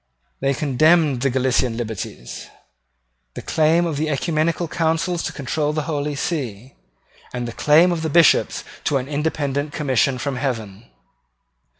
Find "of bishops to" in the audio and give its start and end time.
7.91-8.97